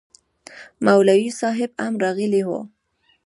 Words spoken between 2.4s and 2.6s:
و